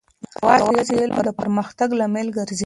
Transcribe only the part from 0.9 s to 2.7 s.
علم د پرمختګ لامل ګرځي.